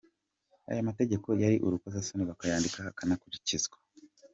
Ayo 0.69 0.81
mategeko 0.89 1.27
yari 1.43 1.57
urukozasoni 1.65 2.23
bakayandika 2.29 2.79
akanakurikizwa. 2.91 3.77